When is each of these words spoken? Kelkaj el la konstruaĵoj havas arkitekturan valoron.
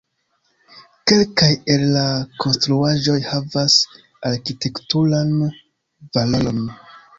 Kelkaj 1.11 1.49
el 1.73 1.83
la 1.97 2.05
konstruaĵoj 2.45 3.19
havas 3.27 3.77
arkitekturan 4.33 5.39
valoron. 6.19 6.69